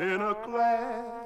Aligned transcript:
in 0.00 0.20
a 0.20 0.34
class 0.34 1.21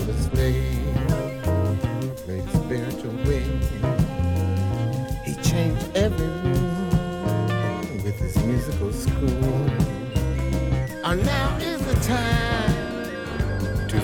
the 0.00 0.06
child 0.06 0.08
of 0.08 0.08
a 0.08 0.22
slave, 0.22 0.94
played 2.24 2.44
a 2.44 2.50
spiritual 2.56 3.14
way. 3.26 3.44
He 5.24 5.34
changed 5.42 5.96
every 5.96 6.26
room 6.26 8.02
with 8.02 8.18
his 8.18 8.36
musical 8.44 8.92
school. 8.92 9.70
And 11.04 11.24
now 11.24 11.56
is 11.58 11.84
the 11.84 11.94
time 12.06 12.74
to 13.88 14.00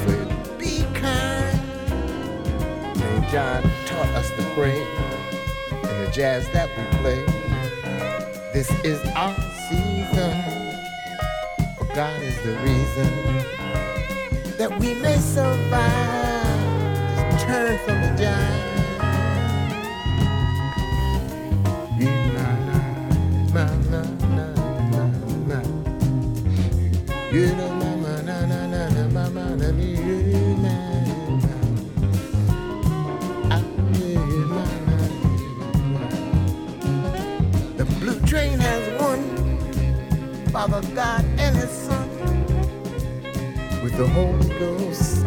be 0.58 0.84
kind. 0.94 1.60
St. 2.96 3.28
John 3.30 3.62
taught 3.86 4.08
us 4.16 4.30
to 4.30 4.42
pray 4.54 4.80
in 4.80 6.04
the 6.04 6.10
jazz 6.12 6.48
that 6.50 6.68
we 6.76 6.84
play. 6.98 7.24
This 8.52 8.70
is 8.84 9.00
our 9.14 9.34
season. 9.68 10.34
God 11.94 12.22
is 12.22 12.36
the 12.42 12.54
reason 12.56 13.65
we 14.78 14.94
may 14.94 15.18
survive. 15.18 16.56
This 17.16 17.42
turn 17.42 17.78
from 17.84 18.00
the 18.02 18.14
giant. 18.18 18.66
You 27.32 27.54
know, 27.56 27.68
mama, 27.68 28.22
na 28.22 28.46
na 28.46 28.66
na 28.66 28.88
na, 28.88 29.08
mama, 29.08 29.56
na 29.56 29.68
you, 29.68 30.56
The 37.76 37.84
blue 38.00 38.20
train 38.20 38.58
has 38.58 39.00
won, 39.00 39.20
Father 40.50 40.80
God 40.94 41.25
the 43.96 44.06
Holy 44.08 44.48
Ghost 44.58 45.22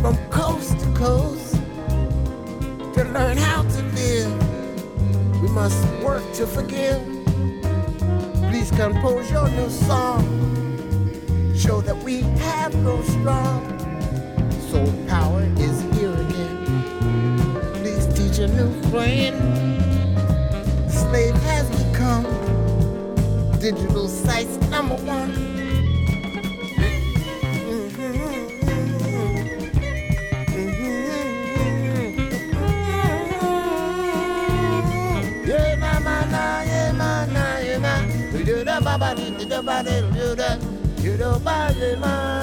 from 0.00 0.16
coast 0.28 0.76
to 0.80 0.92
coast. 0.94 1.54
To 2.94 3.04
learn 3.04 3.36
how 3.36 3.62
to 3.62 3.82
live, 3.94 5.40
we 5.40 5.48
must 5.50 5.86
work 6.02 6.24
to 6.32 6.48
forgive. 6.48 7.00
Please 8.50 8.72
compose 8.72 9.30
your 9.30 9.48
new 9.50 9.70
song 9.70 10.24
show 11.56 11.80
that 11.80 11.96
we 12.02 12.22
have 12.42 12.72
grown 12.82 13.04
strong. 13.04 13.62
Soul 14.68 14.92
power 15.06 15.42
is 15.56 15.80
here 15.96 16.12
again. 16.12 17.72
Please 17.74 18.06
teach 18.18 18.38
a 18.40 18.48
new 18.48 18.72
friend. 18.90 19.36
Slave 20.90 21.36
has 21.36 21.70
become 21.84 22.24
digital 23.60 24.08
sites 24.08 24.56
number 24.70 24.96
one. 24.96 25.45
ba 39.66 39.82
diddle 39.82 40.12
do 40.12 41.02
You 41.02 41.16
don't 41.16 41.42
ba 41.44 41.74
diddle. 41.74 42.35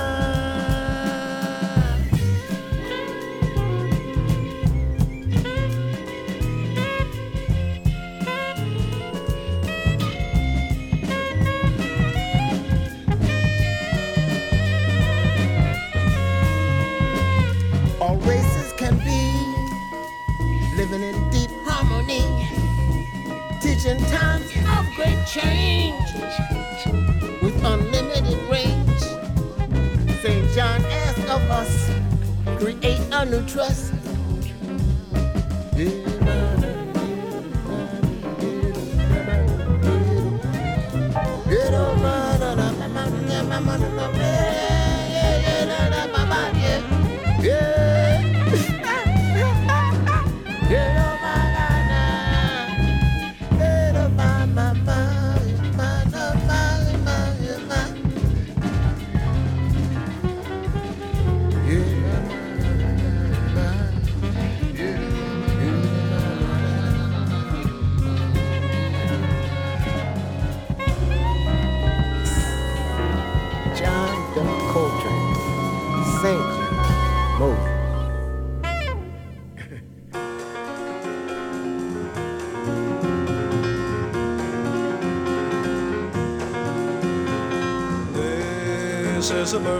Trust. 33.41 33.92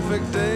Perfect 0.04 0.34
day. 0.34 0.53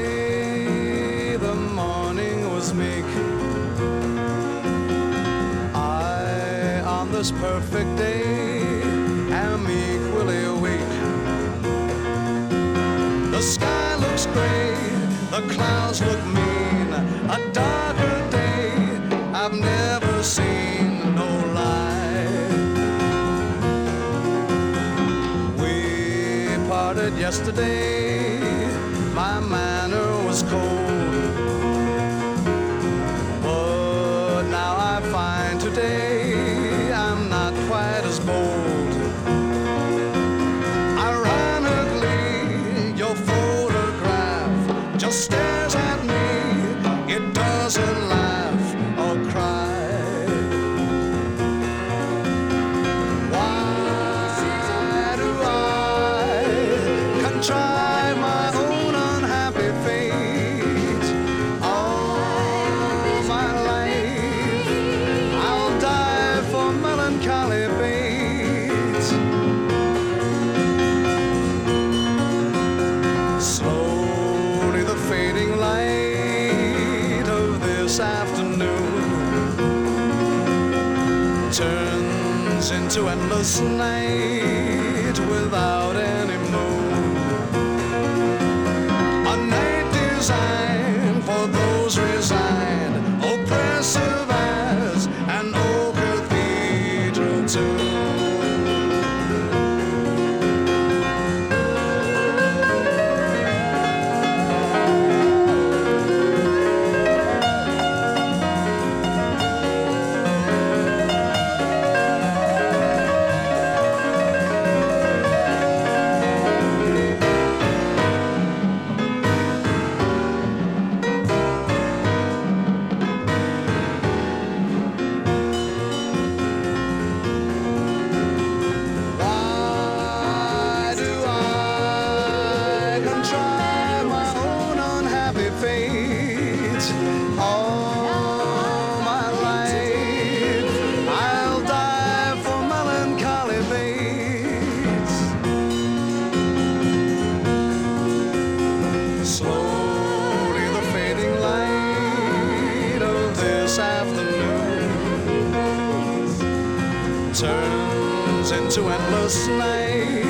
to 158.78 158.90
endless 158.90 159.48
night 159.48 160.24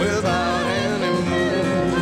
without 0.00 0.66
any 0.66 1.12
moon. 1.30 1.94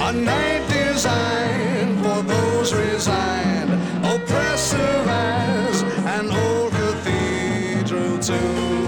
A 0.00 0.12
night 0.12 0.62
designed 0.68 1.98
for 2.04 2.22
those 2.22 2.72
resigned, 2.72 3.72
oppressive 4.04 5.08
as 5.08 5.82
an 6.16 6.30
old 6.30 6.70
cathedral 6.72 8.18
tomb. 8.20 8.83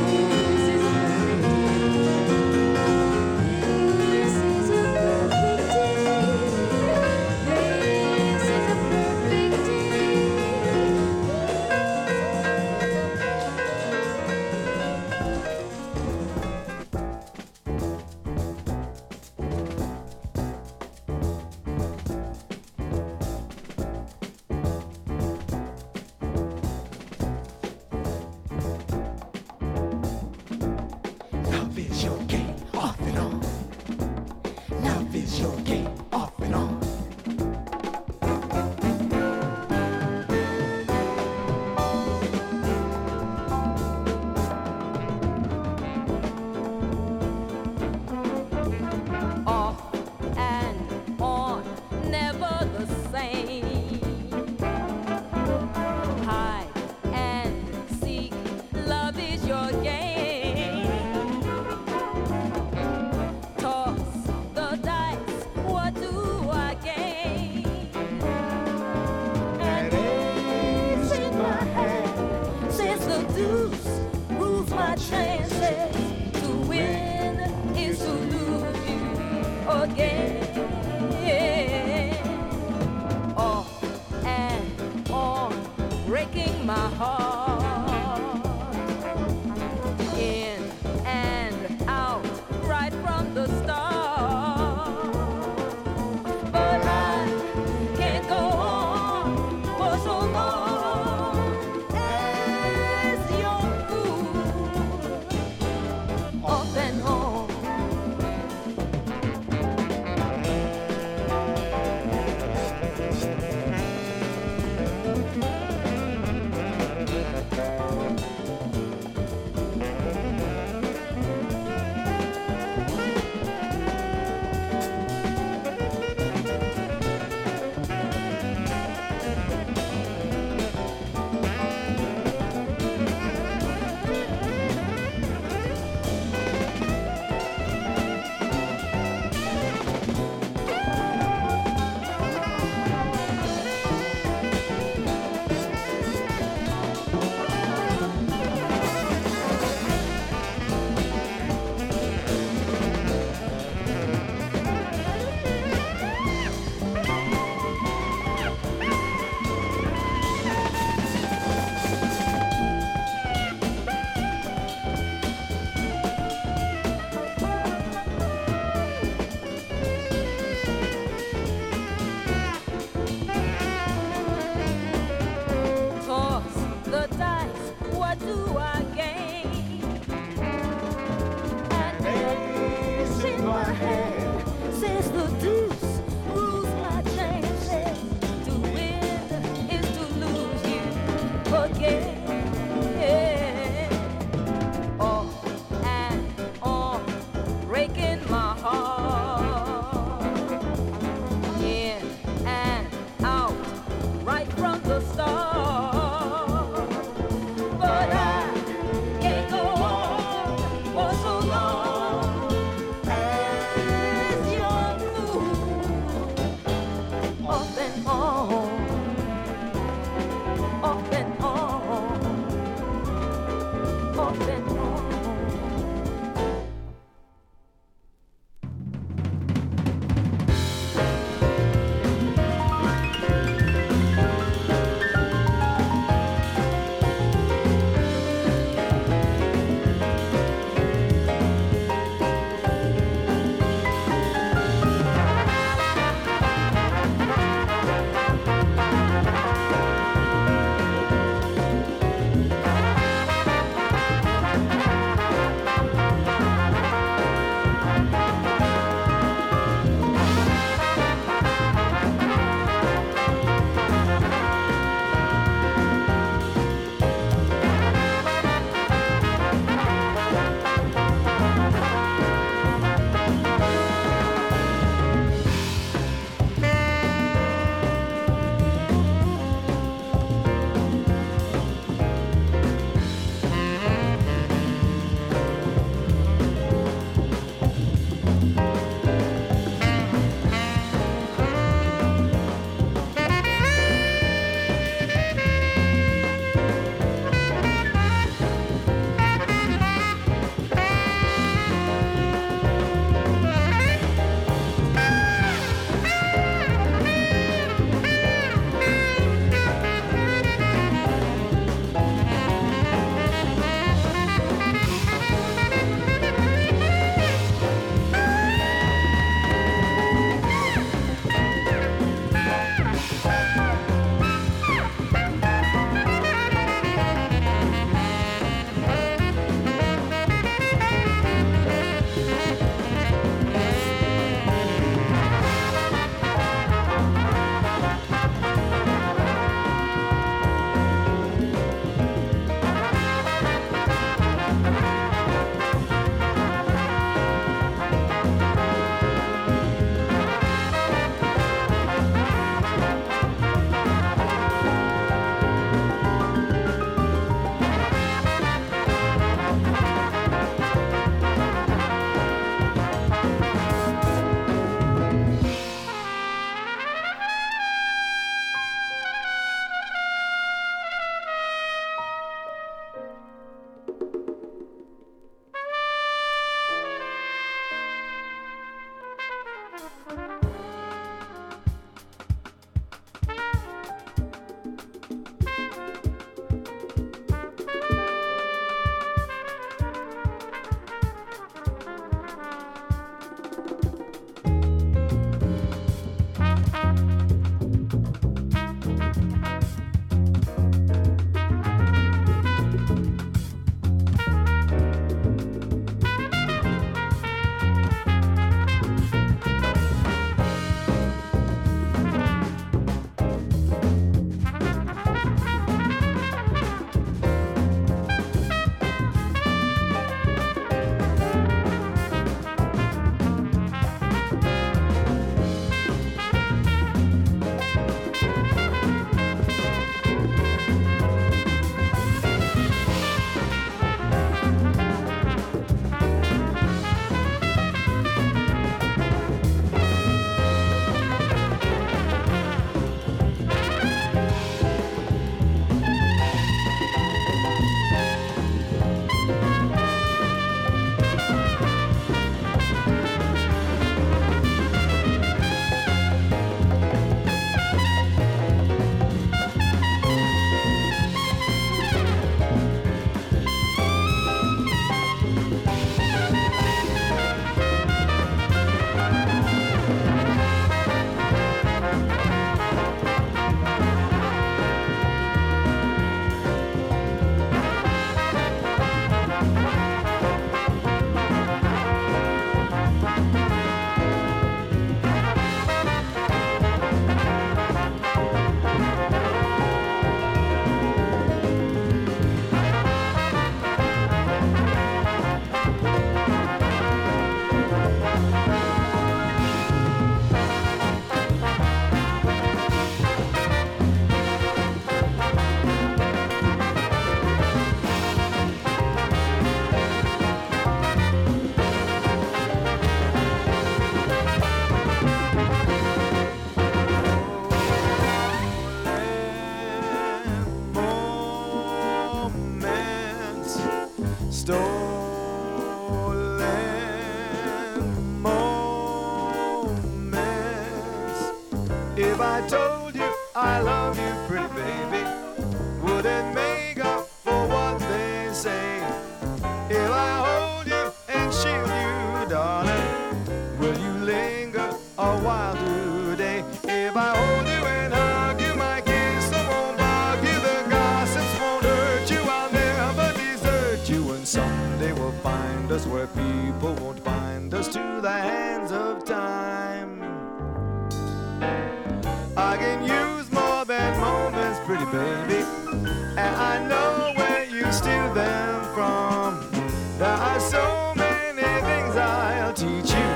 so 570.50 570.94
many 570.96 571.42
things 571.42 571.96
I'll 571.96 572.52
teach 572.52 572.90
you. 572.90 573.12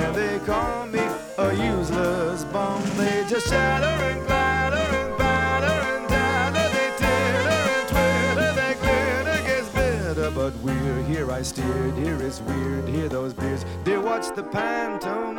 And 0.00 0.14
they 0.14 0.38
call 0.44 0.86
me 0.86 1.00
a 1.38 1.52
useless 1.54 2.44
bum. 2.44 2.82
They 2.96 3.24
just 3.28 3.48
shatter 3.48 3.86
and 3.86 4.26
clatter 4.26 4.76
and 4.76 5.18
batter 5.18 5.78
and 5.94 6.08
datter. 6.08 6.68
They 6.76 6.90
titter 7.02 7.58
and 7.74 7.88
twitter. 7.88 8.52
Their 8.60 8.74
glitter 8.82 9.40
gets 9.46 9.68
bitter, 9.70 10.30
but 10.30 10.54
we're 10.56 11.02
here. 11.02 11.30
I 11.30 11.42
steered. 11.42 11.94
Here 11.96 12.20
is 12.22 12.40
weird. 12.42 12.88
Hear 12.88 13.08
those 13.08 13.32
beers, 13.34 13.64
Dear, 13.84 14.00
watch 14.00 14.34
the 14.34 14.42
pantomime. 14.42 15.38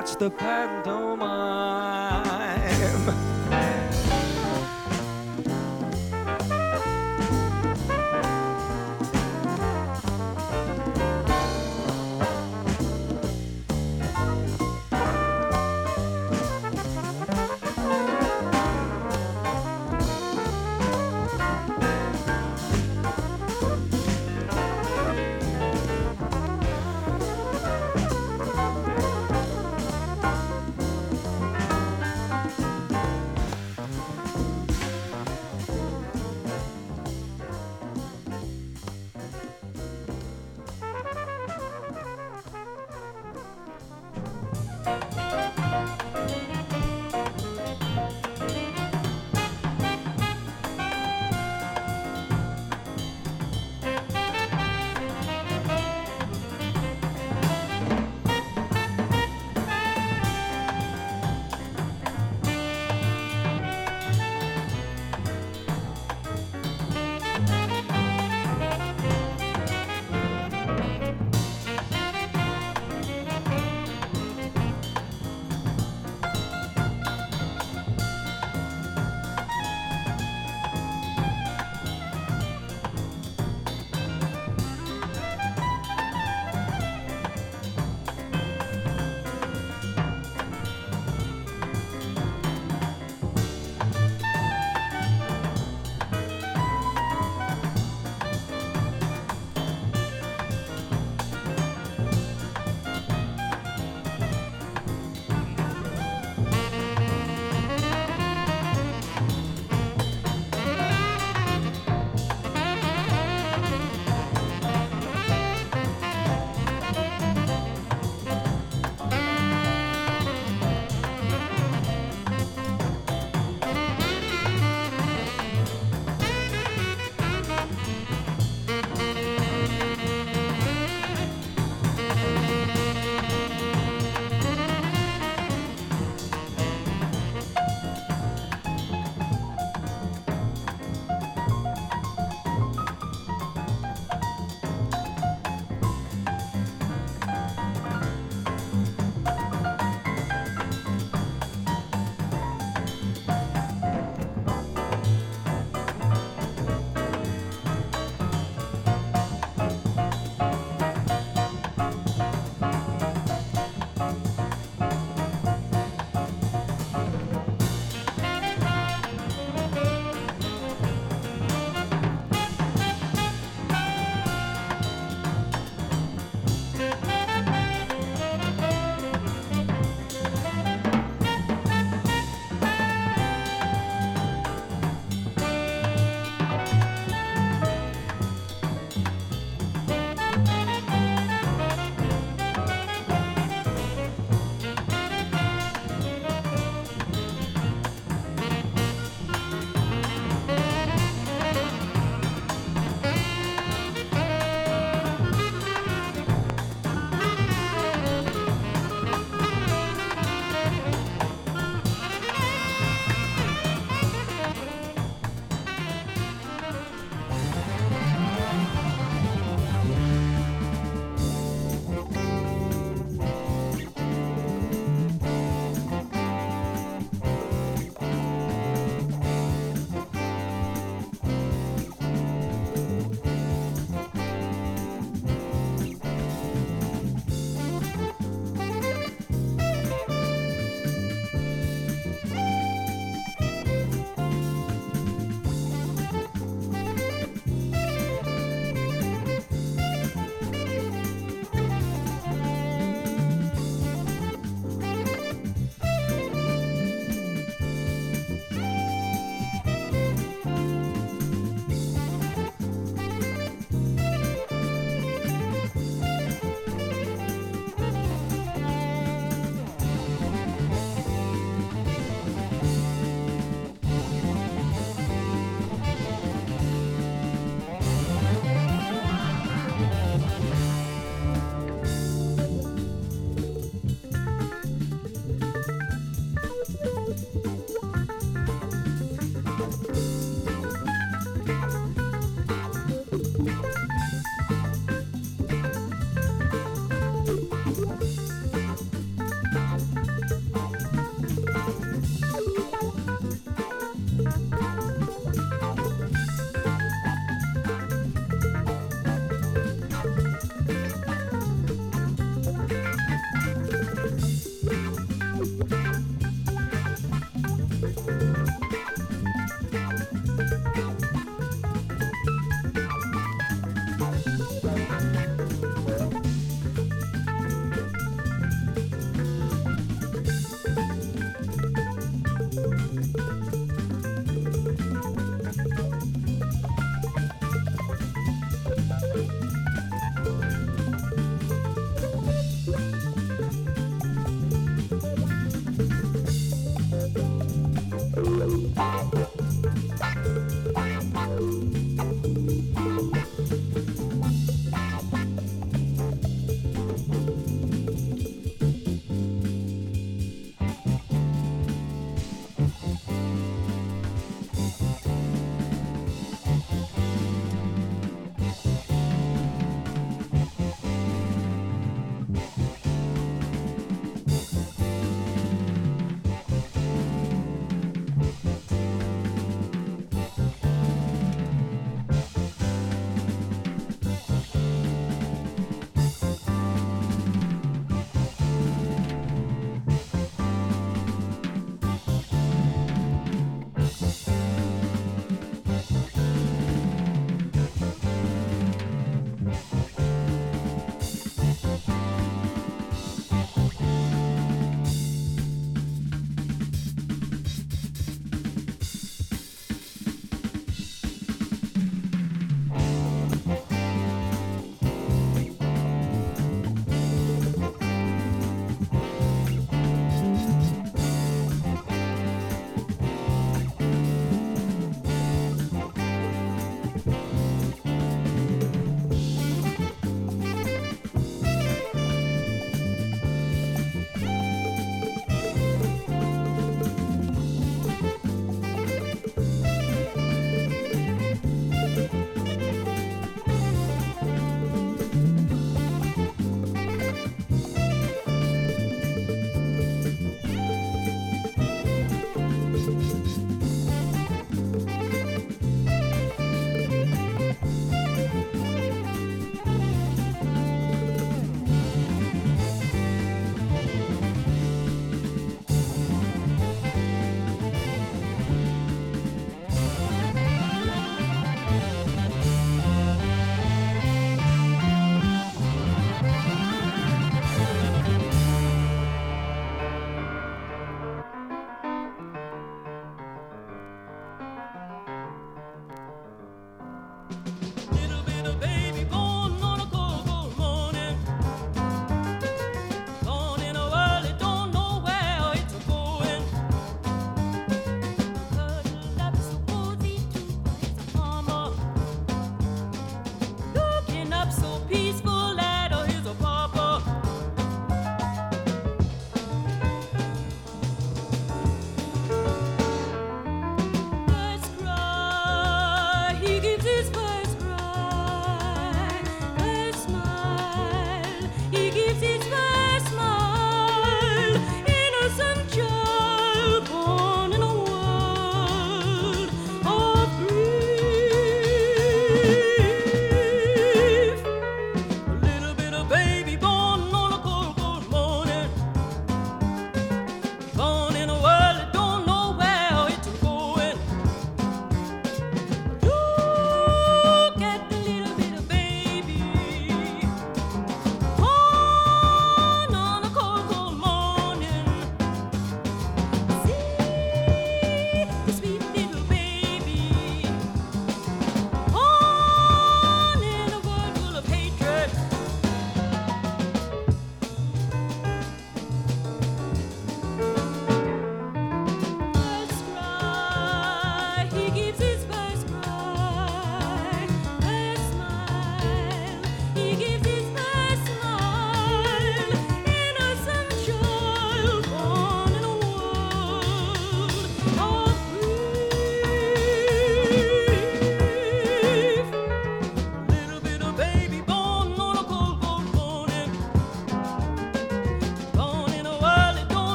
Watch 0.00 0.16
the 0.16 0.30
pantomime. 0.30 1.20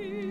you. 0.00 0.29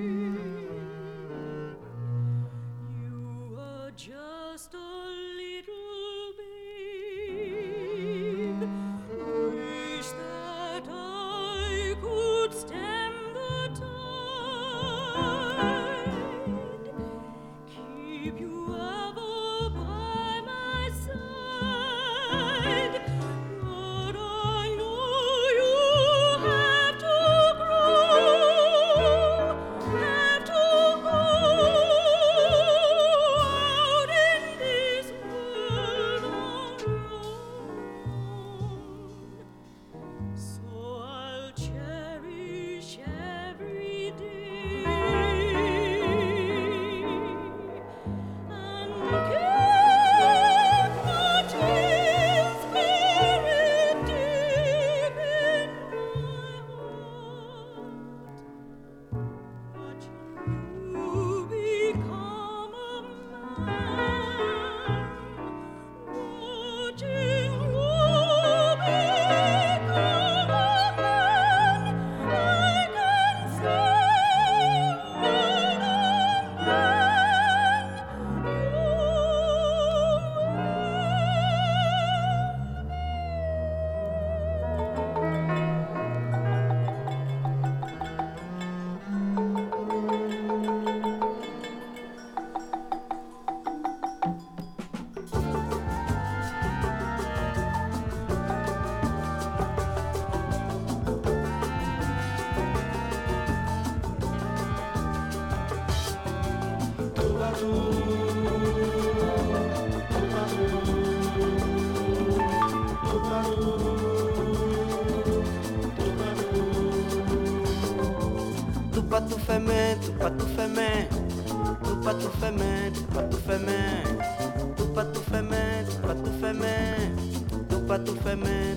patufeme, 119.20 119.97
tu 119.99 120.11
patufeme, 120.11 120.88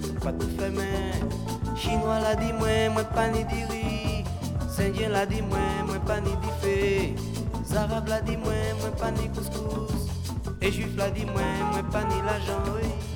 tu. 0.09 1.23
Chinois 1.77 2.21
l'a 2.21 2.35
dit 2.35 2.53
moi, 2.53 2.89
moi 2.93 3.05
pas 3.05 3.29
ni 3.29 3.45
di 3.45 3.63
l'a 5.09 5.27
dit 5.27 5.43
moi, 5.43 5.59
moi 5.87 5.99
pas 6.07 6.21
ni 6.21 6.31
di 6.31 6.49
fée. 6.61 7.15
L'a 7.73 8.21
dit 8.21 8.37
moi, 8.37 8.53
moi 8.81 8.91
pas 8.99 9.11
ni 9.11 9.29
couscous. 9.29 10.09
Et 10.61 10.73
Juif 10.73 10.97
l'a 10.97 11.11
dit 11.11 11.25
moi, 11.27 11.43
moi 11.73 11.83
pas 11.91 12.05
ni 12.05 12.21
la 12.23 12.39
jambe. 12.41 13.12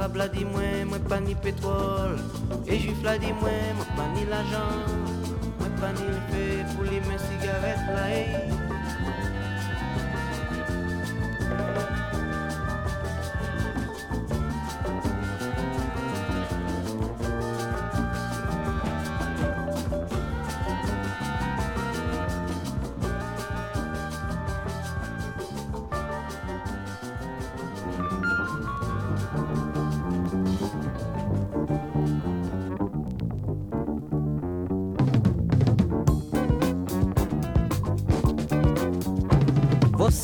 Arabe 0.00 0.16
la 0.16 0.28
dit 0.28 0.46
moi, 0.46 0.62
moi 0.86 0.98
pas 0.98 1.20
ni 1.20 1.34
pétrole. 1.34 2.16
Et 2.66 2.78
juif 2.78 2.96
la 3.04 3.18
dit 3.18 3.34
moi, 3.38 3.50
moi 3.76 3.84
pas 3.94 4.08
ni 4.14 4.24
l'argent. 4.24 4.88
Moi 5.58 5.68
pas 5.78 5.92
ni 5.92 6.06
le 6.08 6.20
fait 6.30 6.74
pour 6.74 6.84
les 6.84 7.00
mains 7.00 7.18
cigarettes 7.18 7.86
là. 7.86 8.49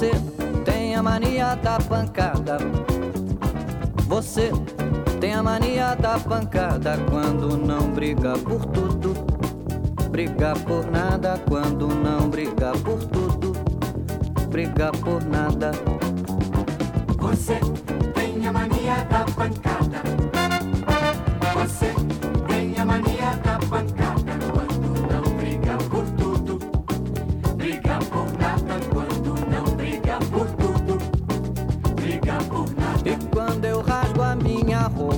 Você 0.06 0.12
tem 0.64 0.94
a 0.94 1.02
mania 1.02 1.56
da 1.56 1.78
pancada. 1.80 2.58
Você 4.06 4.52
tem 5.20 5.34
a 5.34 5.42
mania 5.42 5.96
da 5.96 6.16
pancada 6.18 6.96
quando 7.10 7.56
não 7.56 7.90
briga 7.90 8.34
por 8.38 8.64
tudo. 8.66 9.14
Briga 10.10 10.52
por 10.64 10.86
nada 10.92 11.40
quando 11.48 11.88
não 11.88 12.28
briga 12.28 12.70
por 12.84 13.02
tudo. 13.04 13.52
Briga 14.48 14.92
por 14.92 15.24
nada. 15.24 15.72
Você 17.18 17.58
tem 18.14 18.46
a 18.46 18.52
mania 18.52 19.04
da 19.10 19.24
pancada. 19.24 20.25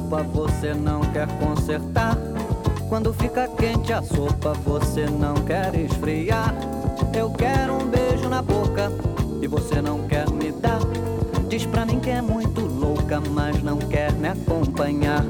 Roupa, 0.09 0.23
você 0.23 0.73
não 0.73 1.01
quer 1.13 1.29
consertar. 1.39 2.17
Quando 2.89 3.13
fica 3.13 3.47
quente 3.47 3.93
a 3.93 4.03
sopa, 4.03 4.55
você 4.65 5.05
não 5.07 5.35
quer 5.35 5.75
esfriar. 5.75 6.55
Eu 7.15 7.31
quero 7.31 7.75
um 7.75 7.87
beijo 7.87 8.29
na 8.29 8.41
boca 8.41 8.91
e 9.43 9.47
você 9.47 9.83
não 9.83 10.09
quer 10.09 10.29
me 10.31 10.51
dar. 10.51 10.81
Diz 11.49 11.67
pra 11.67 11.85
mim 11.85 12.01
que 12.01 12.11
é 12.11 12.23
muito 12.23 12.63
louca, 12.63 13.21
mas 13.21 13.63
não 13.63 13.77
quer 13.77 14.13
me 14.13 14.29
acompanhar. 14.29 15.25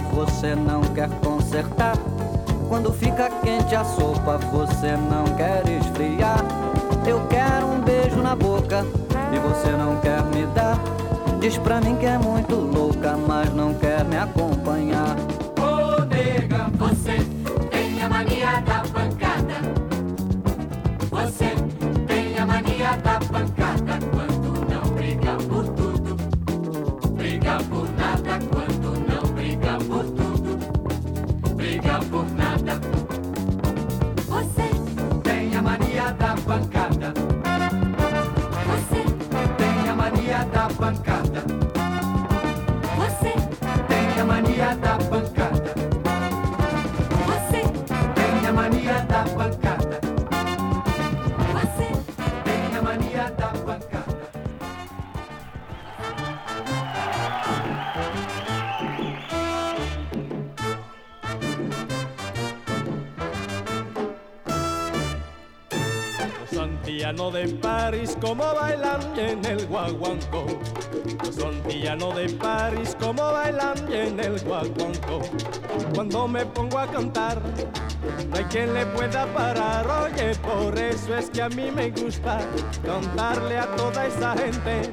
Você 0.00 0.54
não 0.54 0.80
quer 0.82 1.08
consertar. 1.20 1.96
Quando 2.68 2.92
fica 2.92 3.30
quente 3.42 3.74
a 3.74 3.84
sopa, 3.84 4.38
você 4.52 4.96
não 4.96 5.24
quer 5.36 5.62
esfriar. 5.68 6.44
Eu 7.06 7.26
quero 7.28 7.66
um 7.66 7.80
beijo 7.80 8.16
na 8.22 8.36
boca 8.36 8.84
e 9.32 9.38
você 9.38 9.70
não 9.72 9.96
quer 10.00 10.22
me 10.24 10.46
dar. 10.54 10.78
Diz 11.40 11.56
pra 11.56 11.80
mim 11.80 11.96
que 11.96 12.06
é 12.06 12.18
muito 12.18 12.54
louca, 12.54 13.16
mas 13.16 13.52
não 13.54 13.72
quer 13.74 14.04
me 14.04 14.16
acompanhar. 14.16 14.57
Por 32.10 32.24
nada. 32.32 32.80
Você 34.26 34.70
tem 35.22 35.54
a 35.56 35.62
mania 35.62 36.12
da 36.12 36.34
pancada. 36.36 36.97
París 67.90 68.18
como 68.20 68.44
bailan 68.44 69.00
en 69.18 69.42
el 69.46 69.66
guaguancó. 69.66 70.44
Los 71.24 71.38
antillanos 71.38 72.16
de 72.16 72.28
París 72.34 72.94
como 73.00 73.22
bailan 73.32 73.78
en 73.90 74.20
el 74.20 74.38
guaguancó. 74.40 75.22
Cuando 75.94 76.28
me 76.28 76.44
pongo 76.44 76.78
a 76.78 76.86
cantar, 76.86 77.40
no 78.28 78.36
hay 78.36 78.44
quien 78.44 78.74
le 78.74 78.84
pueda 78.84 79.24
parar. 79.32 79.86
Oye, 79.88 80.34
por 80.34 80.78
eso 80.78 81.16
es 81.16 81.30
que 81.30 81.40
a 81.40 81.48
mí 81.48 81.70
me 81.70 81.90
gusta 81.90 82.40
cantarle 82.84 83.58
a 83.58 83.74
toda 83.74 84.06
esa 84.06 84.36
gente. 84.36 84.92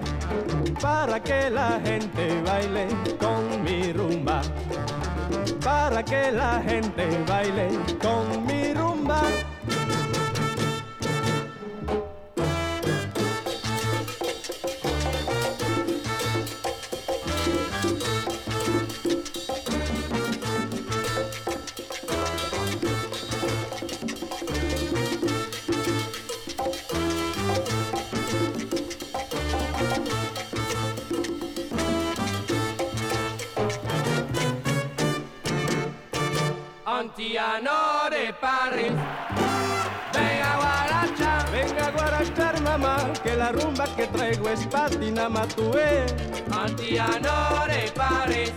Para 0.82 1.22
que 1.22 1.50
la 1.50 1.82
gente 1.84 2.42
baile 2.44 2.88
con 3.20 3.62
mi 3.62 3.92
rumba. 3.92 4.42
Para 5.62 6.02
que 6.02 6.32
la 6.32 6.62
gente 6.66 7.10
baile 7.28 7.68
con 8.02 8.46
mi 8.46 8.74
rumba. 8.74 9.22
La 43.46 43.52
rumba 43.52 43.86
que 43.96 44.08
traigo 44.08 44.50
es 44.50 44.66
patina 44.66 45.30
de 47.68 47.92
París. 47.92 48.52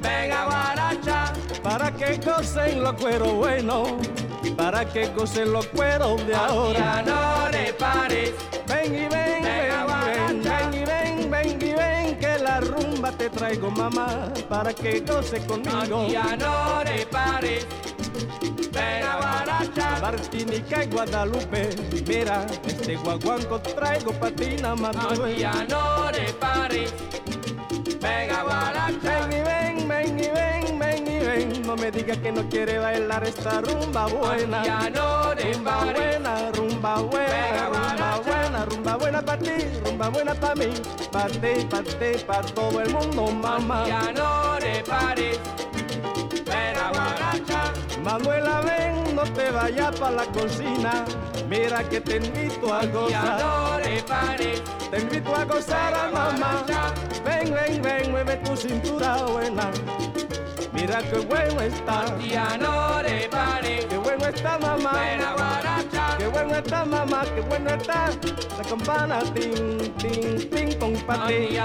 Venga 0.00 0.44
guaracha, 0.44 1.32
para 1.62 1.92
que 1.92 2.16
gocen 2.16 2.82
los 2.82 2.94
cueros 2.94 3.32
buenos, 3.34 3.88
para 4.56 4.84
que 4.84 5.06
gocen 5.10 5.52
los 5.52 5.66
cueros 5.66 6.26
de 6.26 6.34
ahora. 6.34 7.04
De 7.52 7.72
París. 7.74 8.32
Ven 8.66 8.92
y 8.92 9.06
ven, 9.06 9.42
ven, 9.44 9.86
ven, 10.04 10.42
ven 10.42 10.74
y 10.74 10.84
ven, 10.84 11.30
ven 11.30 11.62
y 11.62 11.72
ven, 11.74 12.18
que 12.18 12.38
la 12.38 12.58
rumba 12.60 13.12
te 13.12 13.30
traigo 13.30 13.70
mamá, 13.70 14.32
para 14.48 14.72
que 14.72 14.98
goce 15.00 15.38
conmigo. 15.46 16.00
Antillano 16.00 16.82
de 16.84 17.06
París. 17.06 17.66
Ven 18.72 19.02
a 19.02 19.16
Guaracha, 19.16 19.98
Martinica 20.00 20.84
y 20.84 20.86
Guadalupe. 20.88 21.70
Mira, 22.06 22.46
este 22.66 22.96
guaguanco 22.96 23.60
traigo 23.60 24.12
patina 24.12 24.74
Manuel. 24.74 25.22
Antillano 25.22 26.12
de 26.12 26.32
París. 26.34 26.94
Ven 28.00 28.30
a 28.30 28.42
Guaracha. 28.42 29.26
Ven 29.26 29.32
y 29.32 29.42
ven, 29.42 29.88
ven 29.88 30.18
y 30.18 30.28
ven, 30.28 30.78
ven 30.78 31.06
y 31.06 31.18
ven. 31.18 31.62
No 31.62 31.76
me 31.76 31.90
digas 31.90 32.18
que 32.18 32.32
no 32.32 32.48
quiere 32.48 32.78
bailar 32.78 33.24
esta 33.24 33.60
rumba 33.60 34.06
buena. 34.06 34.62
rumba 35.34 35.84
buena, 35.84 36.52
rumba 36.52 37.02
buena, 37.02 37.68
rumba 37.68 38.20
buena, 38.24 38.64
rumba 38.64 38.96
buena 38.96 39.22
para 39.22 39.38
ti, 39.38 39.50
rumba 39.84 40.08
buena 40.08 40.34
para 40.34 40.54
mí, 40.54 40.72
para 41.10 41.28
ti, 41.28 41.66
para 41.68 41.84
ti, 41.84 42.24
para 42.26 42.42
todo 42.42 42.80
el 42.80 42.90
mundo, 42.90 43.26
mamá. 43.32 43.84
de 44.60 44.82
París. 44.86 45.38
Ven 46.46 46.76
a 46.76 46.90
Guaracha. 46.92 47.65
Manuela, 48.06 48.60
ven, 48.60 49.16
no 49.16 49.24
te 49.24 49.50
vayas 49.50 49.98
para 49.98 50.14
la 50.18 50.26
cocina. 50.26 51.04
Mira 51.48 51.82
que 51.88 52.00
te 52.00 52.18
invito 52.18 52.72
a 52.72 52.86
gozar. 52.86 53.82
Te 54.92 55.00
invito 55.00 55.34
a 55.34 55.44
gozar 55.44 55.92
a 55.92 56.10
mamá. 56.12 56.64
Ven, 57.24 57.52
ven, 57.52 57.82
ven, 57.82 58.12
mueve 58.12 58.36
tu 58.36 58.56
cintura 58.56 59.24
buena. 59.24 59.72
Mira 60.72 61.02
qué 61.02 61.18
bueno 61.18 61.60
está. 61.62 62.04
Qué 63.88 63.98
bueno 63.98 64.26
está 64.28 64.56
mamá. 64.56 64.92
Qué 66.16 66.28
bueno 66.28 66.54
está 66.54 66.84
mamá, 66.84 67.24
qué 67.34 67.40
bueno 67.40 67.70
está. 67.70 68.10
La 68.56 68.64
campana, 68.68 69.18
tin, 69.34 69.92
tin, 69.98 70.48
tin, 70.48 70.78
con 70.78 70.94
pa' 71.06 71.26
ti. 71.26 71.58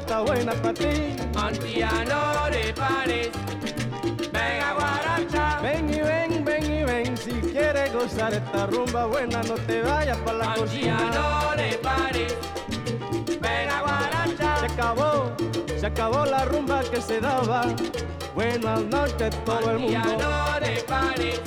Está 0.00 0.20
buena 0.20 0.52
para 0.54 0.74
ti. 0.74 1.16
Antiano 1.36 2.50
de 2.50 2.72
pares, 2.74 3.30
ven 4.32 4.62
a 4.62 4.72
guaracha. 4.74 5.60
Ven 5.62 5.90
y 5.94 6.00
ven, 6.00 6.44
ven 6.44 6.64
y 6.72 6.82
ven, 6.84 7.16
si 7.16 7.32
quieres 7.32 7.92
gozar 7.92 8.32
esta 8.34 8.66
rumba 8.66 9.06
buena, 9.06 9.42
no 9.42 9.54
te 9.54 9.82
vayas 9.82 10.18
para 10.18 10.38
la 10.38 10.54
cocina. 10.54 10.96
Antiano 10.98 11.56
de 11.56 11.78
pares, 11.78 12.36
ven 13.40 13.70
a 13.70 13.80
guaracha. 13.82 14.56
Se 14.60 14.66
acabó, 14.66 15.32
se 15.78 15.86
acabó 15.86 16.24
la 16.24 16.44
rumba 16.46 16.82
que 16.90 17.00
se 17.00 17.20
daba. 17.20 17.66
Buenas 18.34 18.82
noches 18.84 19.44
todo 19.44 19.70
el 19.72 19.78
mundo. 19.78 19.98
Antiano 19.98 20.60
de 20.60 20.84
pares, 20.88 21.40